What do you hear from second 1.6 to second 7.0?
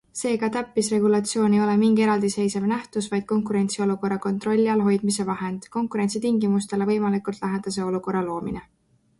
ole mingi eraldiseisev nähtus vaid konkurentsiolukorra kontrolli all hoidmise vahend, konkurentsitingimustele